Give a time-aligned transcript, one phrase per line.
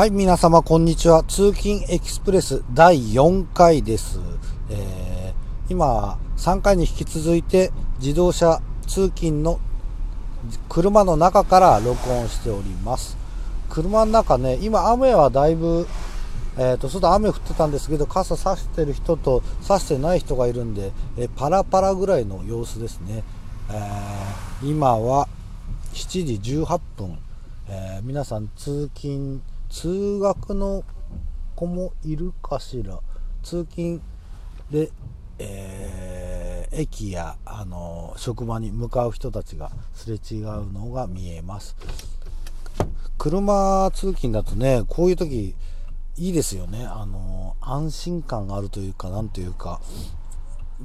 [0.00, 1.24] はい、皆様、こんにちは。
[1.24, 4.18] 通勤エキスプレス第4回です。
[4.70, 9.60] えー、今、3回に引き続いて、自動車通勤の
[10.70, 13.18] 車の中から録音しております。
[13.68, 15.86] 車の中ね、今、雨はだいぶ、
[16.56, 23.22] えっ、と、外雨降ってたんですけど、傘差してる人と差してない人がいるんで、えーパラパラぐらいの様子ですね。
[23.70, 25.28] えー今は
[25.92, 27.18] 7時18分。
[27.68, 30.84] えー皆さん通勤通学の
[31.56, 33.00] 子もいるかしら。
[33.42, 34.02] 通勤
[34.70, 34.90] で、
[35.38, 41.74] えー駅や、あの職場に向かう人たちがすれ違うのが見えます。
[43.18, 45.56] 車通勤だとねこういう時
[46.16, 46.86] いいですよね。
[46.86, 49.80] あの安心感があるというかなんというか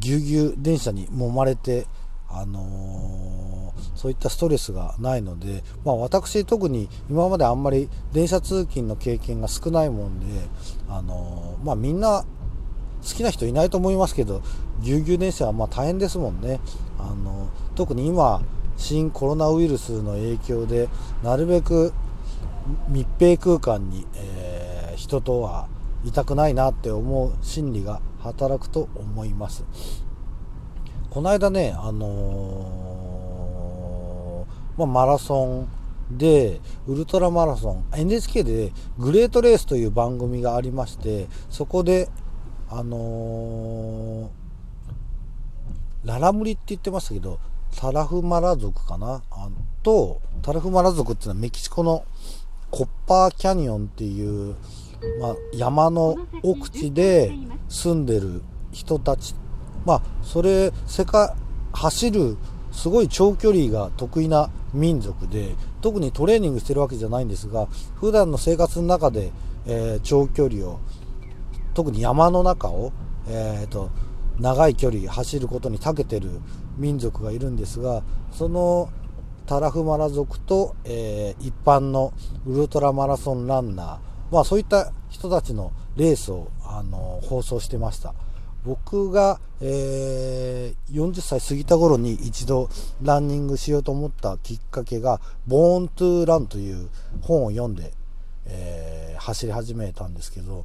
[0.00, 1.86] ぎゅうぎゅう電車に揉まれて、
[2.28, 3.58] あのー
[3.94, 10.26] そういったストレスがないので、まあ、私特に今まであんまり電車通勤の経験が少ないもんで、
[10.88, 12.24] あのーまあ、みんな
[13.02, 14.42] 好きな人いないと思いますけど
[14.80, 16.60] ぎゅうぎゅう電車はま大変ですもんね、
[16.98, 18.40] あの特に今
[18.76, 20.88] 新コロナウイルスの影響で
[21.24, 21.92] なるべく
[22.88, 25.68] 密閉空間に、え人とは
[26.04, 29.64] いたくないなって思う心理が働くと思います。
[31.10, 35.68] この間ね、あのーまあ、マラソン
[36.18, 42.08] で、ウルトラマラソン、NHK でグレートレースという番組がありまして、そこで、
[42.70, 44.28] あのー
[46.04, 47.40] ララムリって言ってましたけど、
[47.76, 49.22] タラフマラ族かな？
[49.30, 49.48] あ
[49.82, 52.04] と、タラフマラ族っていうのはメキシコの
[52.70, 54.54] コッパーキャニオンっていう、
[55.20, 57.32] まあ、山の奥地で
[57.68, 59.34] 住んでる人たち、
[59.88, 61.32] まあ、それ、世界、
[61.72, 62.36] 走る、
[62.72, 69.32] すごい長距離が得意な民族で、特にトレーニングしてるわけじゃないんですが、普段の生活の中で、
[69.66, 70.78] えー長距離を、
[71.72, 72.92] 特に山の中を、
[73.28, 73.88] えーと
[74.38, 76.28] 長い距離走ることに長けてる
[76.76, 78.88] 民族がいるんですがその
[79.46, 82.12] タラフマラ族と、えー一般の
[82.46, 83.98] ウルトラマラソンランナー、
[84.30, 88.14] まあ、そういった人たちのレースを、あの放送してました。
[88.64, 92.70] 僕が、えー40歳過ぎた頃に一度
[93.02, 96.88] ランニングしようと思ったきっかけが「ボーントゥーランという
[97.20, 97.92] 本を読んで、
[98.46, 100.64] えー走り始めたんですけど、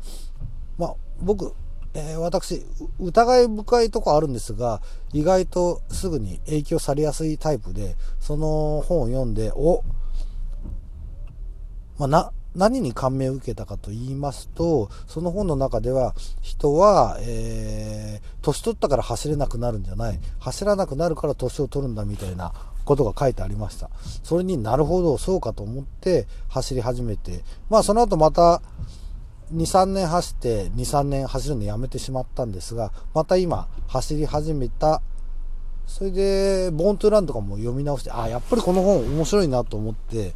[0.78, 1.54] まあ、僕、
[1.94, 2.66] えー私、
[3.00, 4.82] 疑い深いとこあるんですが、
[5.12, 9.84] 意外とすぐに影響されやすいタイプで、その本を読んで、お、
[11.98, 22.54] まあ、な、何に感銘を受けたかと言いますと、その本の中では、人は、えー年取ったから走れなくなるんじゃない、走らなくなるから年を取るんだみたいな
[22.84, 23.90] ことが書いてありました。
[24.24, 28.62] それになるほど、そうかと思って走り始めて、まあその後また、
[29.54, 35.02] 2、3年走って、2、3年走るのやめてしまったんですが、また今、走り始めた。
[35.86, 40.34] それで、ボーントゥーランとかも読み直して、あ、やっぱりこの本面白いなと思って、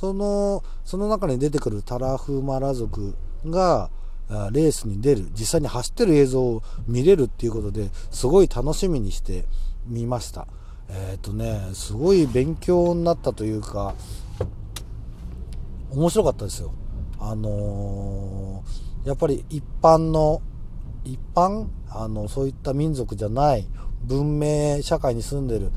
[0.00, 3.14] その、その中に出てくるタラフマラ族
[3.46, 3.90] が、
[4.52, 9.44] レースに出る、実際に走ってる映像を見れるっていうことで、すごい楽しみにして
[9.86, 10.46] 見ました。
[10.88, 13.94] えっ、とね、すごい勉強になったというか、
[15.90, 16.72] 面白かったですよ。
[17.18, 20.42] あのーやっぱり一般の、
[21.04, 23.66] 一般あの、そういった民族じゃない
[24.04, 25.70] 文明社会に住んでる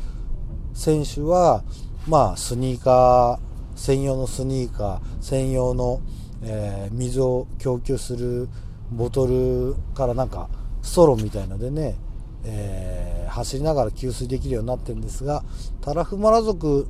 [0.73, 1.63] 選手は、
[2.07, 6.01] まあ、スニーカー、専用のスニーカー、専用の、
[6.44, 8.50] えー水を供給する
[8.91, 10.50] ボトルからなんか、
[10.81, 11.95] ストローみたいのでね、
[12.44, 15.44] えー走りながら給水できるようになってるんですが、
[15.81, 16.88] タラフマラ族、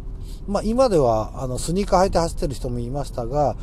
[0.47, 3.55] まあ今ではあのスニーカー履いて走ってる人もいましたが、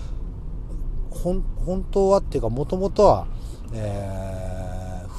[1.11, 1.45] 本
[1.91, 3.27] 当はっていうかもともとは、
[3.73, 4.31] えー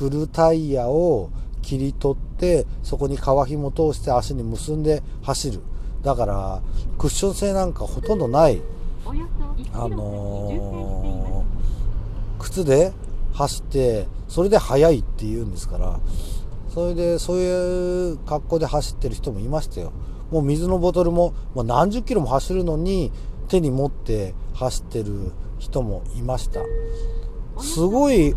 [0.01, 1.29] フルタイヤを
[1.61, 5.61] 切り取ってそこに革紐通して足に結んで走る。
[6.03, 6.61] だから
[6.97, 8.61] クッション性なんかほとんどない。
[9.73, 12.91] あのー靴で
[13.33, 15.99] 走ってそれで速いっていうんですから。
[16.73, 19.91] それでそういう格好で走ってる人もいましたよ。
[20.31, 23.11] もう水のボトルももう何十キロも走るのに
[23.49, 26.61] 手に持って走ってる人もいました。
[27.59, 28.33] すごい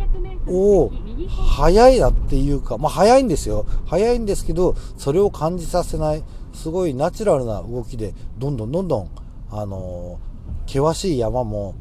[0.46, 0.90] お
[1.28, 3.66] 速いなっていうか、まあ速いんですよ。
[3.86, 9.10] 速いんですけど、それを感じさせない、すごいナチュラルな動きで、どんどんどんどん、
[9.50, 10.34] あのー
[10.66, 11.74] 険しい山も、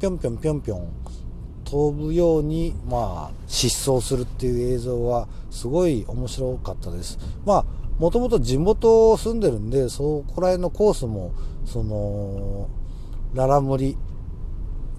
[0.00, 0.88] ぴょんぴょんぴょんぴょん
[1.64, 7.18] 飛ぶように、まあ、疾走するっていう映像は、すごい面白かったです。
[7.44, 7.64] まあ、
[7.98, 11.32] もともと地元住んでるんで、そこら辺のコースも、
[11.64, 12.68] その、
[13.34, 13.96] ララムリ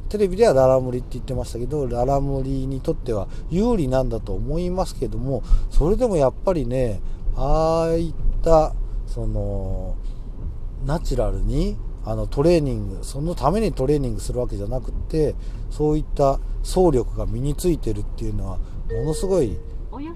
[0.10, 7.02] テレビではララムリって言ってましたけどララムリにとっては有利なんだと思いますけどもそれでもやっぱりね
[7.36, 8.14] ああいっ
[8.44, 8.74] た
[9.08, 9.96] その
[10.86, 15.36] ナチュラルにあのトレーニングそのためにトレーニングするわけじゃなくって
[15.70, 18.58] そういった走力が身についてるっていうのは
[18.92, 19.58] ものすごい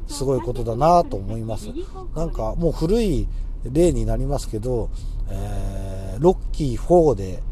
[0.07, 1.69] すごいことだなと思います。
[2.15, 3.27] なんかもう古い
[3.71, 4.89] 例になりますけど、
[5.29, 7.43] えー、ロッキー4で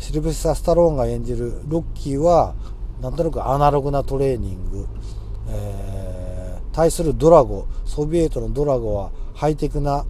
[0.00, 2.54] シルベスタ・スタローンが演じるロッキーは
[3.00, 4.86] なんとなくアナログなトレーニング、
[5.48, 10.04] えー、対するドラゴソビエトのドラゴはハイテクな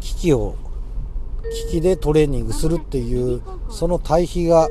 [0.00, 0.56] 機器を
[1.70, 4.68] 機器でトレーニングするっていうその対比が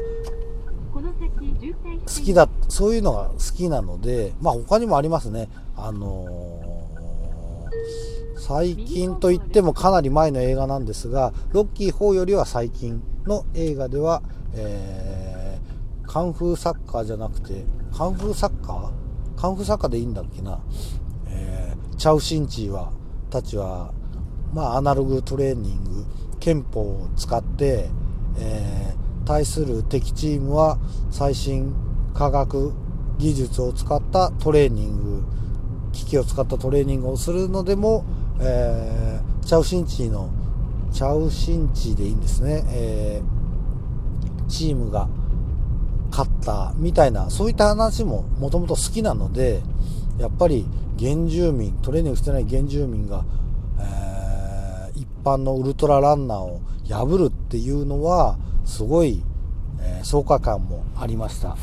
[0.94, 5.50] 好きだそういうのが好きなのでまあ他にもありますね。
[5.76, 6.75] あのー、
[8.48, 14.22] 最近といってもかなり前の映画なんですがロッキー4よりは最近の映画では、
[14.54, 18.92] えー、カンフーサッカーじゃなくてカンフーサッカー？
[19.36, 20.60] カンフーサッカーでいいんだっけな、
[21.28, 22.92] えー、チャウシンチーは
[23.32, 23.96] たちは
[24.54, 26.06] まあアナログトレーニング
[26.40, 27.90] 憲法を使って、
[28.38, 30.78] えー、対する敵チームは
[31.10, 31.74] 最新
[32.14, 32.74] 科学
[33.18, 35.24] 技術を使ったトレーニング
[35.94, 38.06] 機器を使ったトレーニングをするのでも、
[38.40, 40.30] えー、チャウシンチーの
[40.92, 45.08] チャウシンチーでいいんですね、えー、チームが
[46.10, 49.62] 勝ったみたいなそういった話ももともと好きなので
[50.18, 50.66] やっぱり
[50.98, 53.26] 原住民トレーニングしてない原住民が、
[53.80, 59.22] えー、一般のウルトラランナーを破るっていうのはすごい、
[59.82, 61.58] えー、爽快感もありました。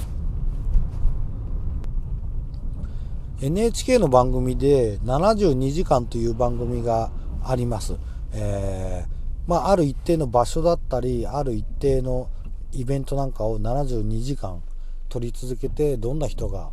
[3.43, 7.11] NHK の番組で72時間という番組が
[7.43, 7.97] あります。
[8.33, 12.31] えー、まあ、ある一定の場所だったり、ある一定の
[12.71, 14.63] イベントなんかを72時間
[15.09, 16.71] 撮り続けて、どんな人が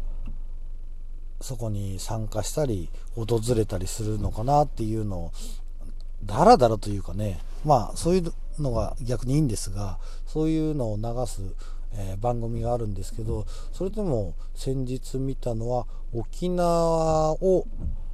[1.42, 5.32] そこに参加したり、訪れたりするのかなっていうのを、
[6.24, 8.32] だらだらというかね、まあ、そういう
[8.62, 11.42] のが逆にいいんですが、そういうのを流す
[11.94, 17.66] えー、番組があるんですけどそれでも先日見たのは沖縄を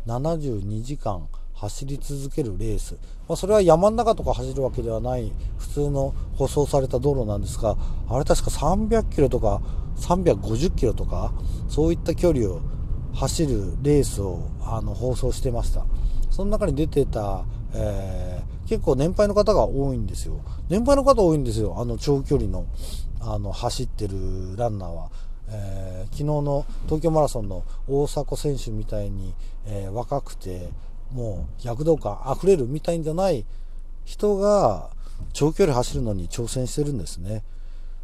[0.07, 2.93] 72時間走り続けるレース、
[3.27, 7.77] まあ、それは山の中とか走るわけではない普通の舗装された道路なんですが
[8.09, 9.61] あれ確か300キロとか
[9.97, 11.33] 350キロとか
[11.69, 12.61] そういった距離を
[13.13, 15.85] 走るレースをあの放送してました。
[16.29, 20.41] その中に出てた、えー、結構年配の方が多いんですよ。
[20.67, 22.65] 年配の方多いんですよあの長距離の。
[23.25, 25.09] あの走ってるランナーは、
[25.49, 29.33] えー、昨日の東京マラソンの大迫選手みたいに、
[29.65, 30.69] えー、若くて
[31.11, 33.45] もう躍動感あふれるみたいんじゃない
[34.03, 34.89] 人が
[35.33, 37.43] 長距離走るのに挑戦してるんですね。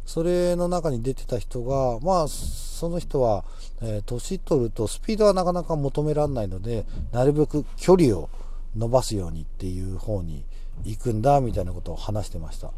[0.04, 3.44] それの中に出てた人が、まあ、その人は、
[3.80, 8.28] えー、年取るとスピードはなかなか求められないので、なるべく距離を
[8.76, 10.44] 伸ばすようにっていう方に
[10.84, 12.72] 行くんだみたいなことを話してました。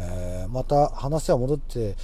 [0.00, 1.96] えー、また話は戻って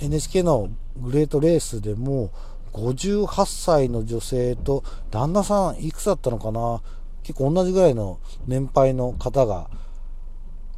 [0.00, 2.30] NHK のグレートレースでも
[2.72, 6.82] 58歳の女性と旦那さんいくつだったのかな？
[7.22, 9.70] 結構同じぐらいの年配の方が、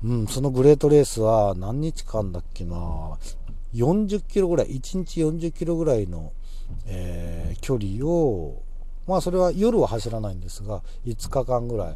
[0.04, 2.76] うん、そのグレートレースは何日間だっけな
[3.75, 6.32] ？40キロぐらい1日40キロぐらいの、
[6.87, 8.62] えー、距離を
[9.06, 11.94] まあそれは夜は走らないんですが5日間ぐらい。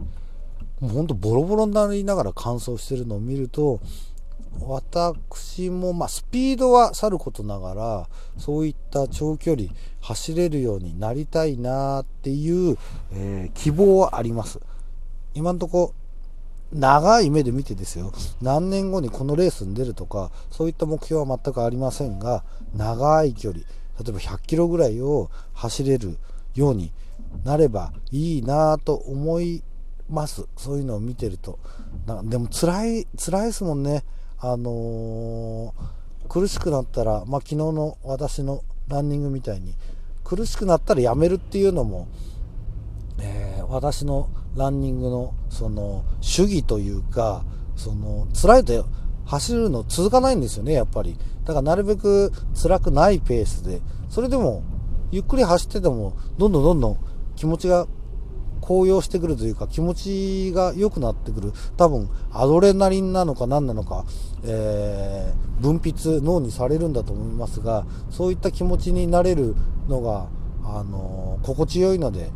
[0.81, 3.81] もうほんとボロボロになりながら乾燥してるのを見ると
[4.61, 9.69] 私も、まあ、スピードはさることながら、そういった長距離
[10.01, 12.77] 走れるようになりたいなっていう、
[13.13, 14.61] えー、希望はあります。
[15.35, 15.95] 今んとこ、
[16.73, 23.67] 長い目で見てですよ、何年後にこのレースに出るとか、そういった目標は全くありませんが、長い距離、例
[24.09, 26.17] えば100キロぐらいを走れる
[26.55, 26.93] ように
[27.45, 29.63] なればいいなと思い
[30.09, 30.47] ます。
[30.57, 31.59] そういうのを見てると。
[32.25, 34.05] でも辛い、辛いですもんね。
[34.43, 39.75] あのー、苦しくなったら、まあ、昨日の私のランニングみたいに
[40.25, 42.09] 苦しくなったらやめるっていうのも、
[43.21, 47.45] えー、私のランニングのその主義というか
[47.77, 48.87] その辛いと
[49.27, 51.17] 走るの続かないんですよねやっぱり。
[51.45, 54.63] だからなるべく辛くないペースでそれでも
[55.11, 56.99] ゆっくり走っててもどんどんどんどん
[57.37, 57.87] 気持ちが
[58.61, 61.53] 高揚してくるというか気持ちが良くなってくる。
[61.77, 64.05] 多分アドレナリンなのか何なのか、
[64.45, 69.55] えー、分泌脳にされるんだと思いますがそういった気持ちになれる
[69.89, 70.29] のが、
[70.65, 72.31] あのー、心地よいので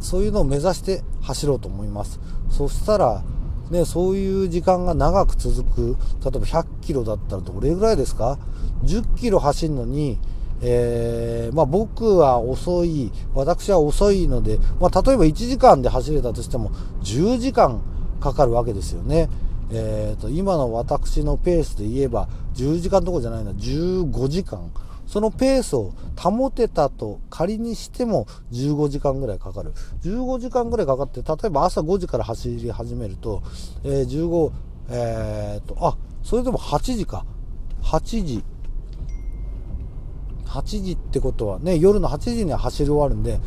[0.00, 2.20] そういうのを目指して走ろうと思います。
[2.50, 3.22] そしたら
[3.70, 8.38] ね、そういう時間が長く続く、例えば100キロだったらどれぐらいですか
[8.82, 10.18] ?10 キロ走るのに、
[10.62, 16.70] えー、まあ、僕は遅い、私は遅いので、まあ、例えば1時間で走れたとしても
[17.02, 17.80] 10時間
[18.20, 19.28] かかるわけですよね。
[19.72, 24.70] えーと、今の私のペースで言えば10時間どころじゃないな15時間。
[25.06, 29.72] そのペースを保てたと仮にしても15時間ぐらいかかる。
[30.02, 33.42] 15時間ぐらいかかって例えば朝5時から走り始めると、
[33.82, 34.52] えー、15
[34.90, 37.24] えーとあそれでも8時か。
[37.82, 38.44] 8時
[40.50, 43.40] 8時ってことはね夜の8時には走り終わるんで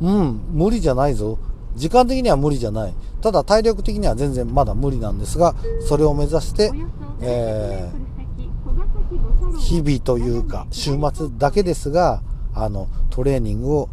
[0.00, 1.38] うん無理じゃないぞ
[1.74, 2.94] 時間的には無理じゃない。
[3.20, 6.70] ただ体力的には全然まだ無理なんですが、それを目指して、
[7.20, 12.22] えー、日々というか、週末だけですが、
[12.54, 13.88] あの、トレーニングを、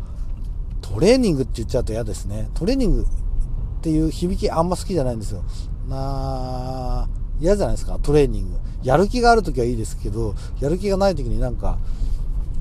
[0.81, 2.50] トレーニングって言っちゃうと嫌ですね。
[2.53, 5.43] トレーニングっていう響きあんま好きじゃないんですよ。
[5.88, 7.08] な
[7.39, 8.58] 嫌じゃないですか、トレーニング。
[8.84, 11.79] やる気がある時はいいですけど、やる気がない時になんか、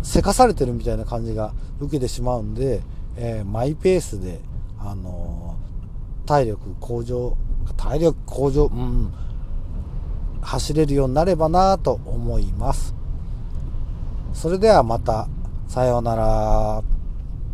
[0.02, 2.82] せかされてるみたいな感じが受けてしまうんで、
[3.16, 4.40] えー、マイペースで、
[4.78, 5.56] あの
[6.26, 7.36] 体力向上
[7.76, 9.12] 体力向上うん
[10.42, 12.94] 走れるようになればなと思います。
[14.32, 15.28] それではまた。
[15.68, 16.82] さようなら。